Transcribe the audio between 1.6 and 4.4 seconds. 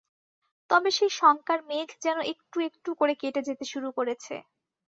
মেঘ যেন একটু একটু করে কেটে যেতে শুরু করেছে।